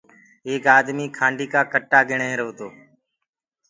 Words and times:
ايڪ 0.47 0.63
آدميٚ 0.77 1.13
کآنڊي 1.17 1.45
ڪآ 1.53 1.61
ڪٽآ 1.71 1.99
گِڻ 2.09 2.19
رهيرو 2.25 2.49
تو۔ 2.57 2.67